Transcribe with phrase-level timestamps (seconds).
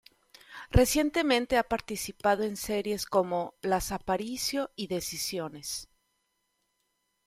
[0.71, 5.89] Recientemente ha participado en series como "Las Aparicio" y "Decisiones".